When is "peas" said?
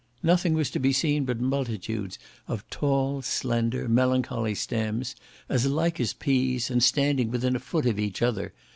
6.11-6.71